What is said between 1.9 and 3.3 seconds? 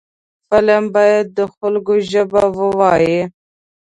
ژبه ووايي